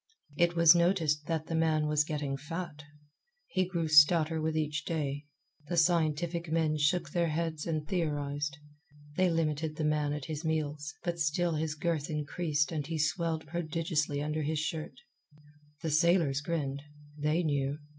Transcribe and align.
It 0.35 0.55
was 0.55 0.73
noticed 0.73 1.27
that 1.27 1.45
the 1.45 1.53
man 1.53 1.85
was 1.85 2.03
getting 2.03 2.35
fat. 2.35 2.85
He 3.45 3.67
grew 3.67 3.87
stouter 3.87 4.41
with 4.41 4.57
each 4.57 4.83
day. 4.83 5.27
The 5.67 5.77
scientific 5.77 6.51
men 6.51 6.77
shook 6.79 7.11
their 7.11 7.27
heads 7.27 7.67
and 7.67 7.87
theorized. 7.87 8.57
They 9.15 9.29
limited 9.29 9.75
the 9.75 9.83
man 9.83 10.11
at 10.11 10.25
his 10.25 10.43
meals, 10.43 10.95
but 11.03 11.19
still 11.19 11.53
his 11.53 11.75
girth 11.75 12.09
increased 12.09 12.71
and 12.71 12.87
he 12.87 12.97
swelled 12.97 13.45
prodigiously 13.45 14.23
under 14.23 14.41
his 14.41 14.57
shirt. 14.57 14.95
The 15.83 15.91
sailors 15.91 16.41
grinned. 16.41 16.81
They 17.15 17.43
knew. 17.43 17.77